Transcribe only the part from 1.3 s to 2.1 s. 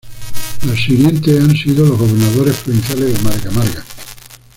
han sido los